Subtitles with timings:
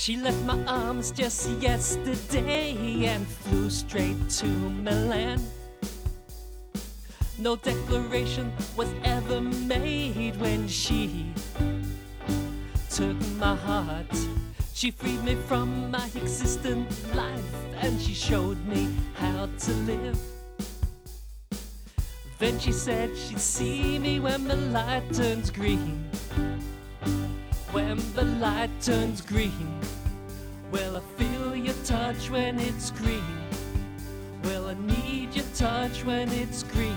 [0.00, 5.38] She left my arms just yesterday and flew straight to Milan.
[7.36, 11.34] No declaration was ever made when she
[12.88, 14.16] took my heart.
[14.72, 20.18] She freed me from my existent life and she showed me how to live.
[22.38, 26.08] Then she said she'd see me when the light turns green.
[27.72, 29.78] When the light turns green,
[30.70, 33.24] well, I feel your touch when it's green.
[34.44, 36.96] Well, I need your touch when it's green.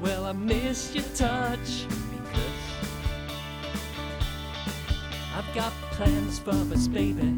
[0.00, 2.62] Well, I miss your touch because
[5.34, 7.30] I've got plans for us, baby.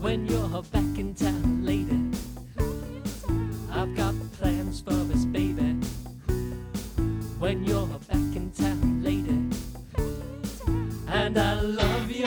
[0.00, 1.98] When you're back in town later,
[3.70, 5.76] I've got plans for us, baby.
[7.38, 9.38] When you're back in town later,
[11.08, 12.26] and I love you,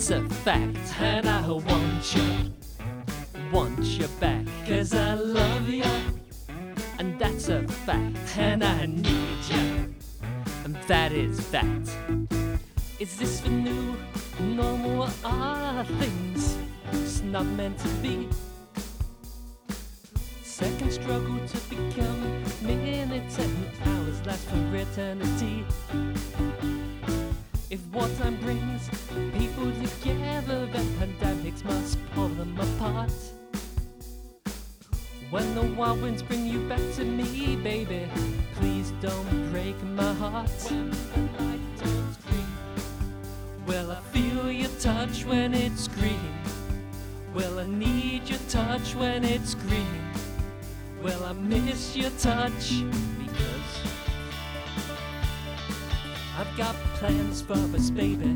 [0.00, 0.78] that's a fact.
[0.98, 2.52] And I want you,
[3.52, 5.84] want you back, cause I love you,
[6.98, 8.16] and that's a fact.
[8.38, 9.94] And I need you,
[10.64, 11.90] and that is fact.
[12.98, 13.94] Is this the new
[14.40, 15.10] normal?
[15.22, 16.56] Are things
[16.92, 18.26] it's not meant to be?
[20.42, 25.64] Second struggle to become minutes and hours last for eternity.
[27.70, 28.88] If wartime brings
[29.38, 29.70] people
[30.02, 33.12] together, then pandemics must pull them apart.
[35.30, 38.08] When the wild winds bring you back to me, baby,
[38.56, 40.50] please don't break my heart.
[40.68, 42.52] When the light turns green,
[43.68, 46.34] well, I feel your touch when it's green.
[47.32, 50.10] Well, I need your touch when it's green.
[51.04, 52.82] Well, I miss your touch
[56.50, 58.34] I've got plans for us, baby.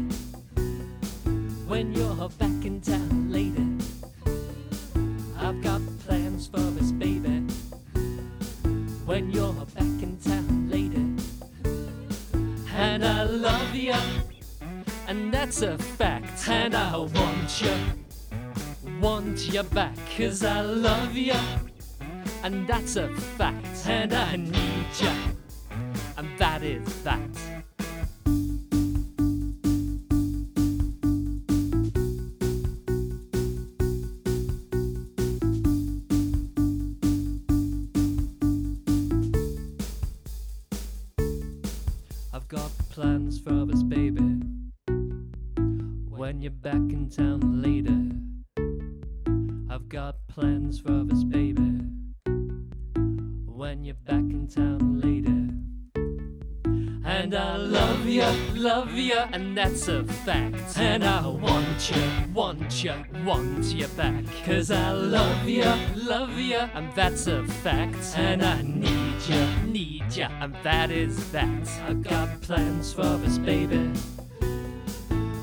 [1.67, 3.67] When you're back in town later,
[5.37, 7.41] I've got plans for us, baby.
[9.05, 11.05] When you're back in town later,
[12.73, 13.95] and I love you,
[15.09, 17.77] and that's a fact, and I want you,
[19.01, 21.35] want you back, cause I love you
[22.45, 23.89] and that's a fact.
[23.89, 25.11] And I need you,
[26.17, 27.54] and that is that.
[42.55, 44.41] Got plans for us, baby.
[46.09, 48.01] When you're back in town later,
[49.73, 51.75] I've got plans for us, baby
[53.65, 55.31] when you're back in town later.
[57.07, 60.77] And I love you, love you, and that's a fact.
[60.77, 62.95] And I want you, want you,
[63.25, 64.25] want you back.
[64.45, 68.19] Cause I love you, love you, and that's a fact.
[68.19, 68.94] And I need
[70.13, 71.69] you, and that is that.
[71.89, 73.91] I've got plans for us, baby.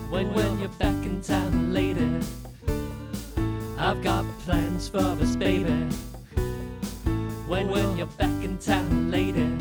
[0.09, 2.19] When, when you're back in town later,
[3.77, 5.87] I've got plans for us, baby
[7.51, 9.57] when, when you're back in town later.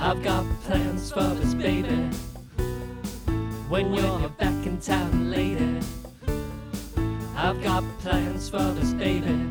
[0.00, 1.94] I've got plans for us, baby.
[3.68, 5.78] When you're back in town later.
[7.36, 9.48] I've got plans for us, baby.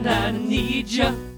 [0.00, 1.29] And I need you.